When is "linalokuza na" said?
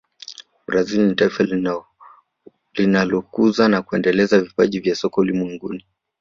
2.75-3.81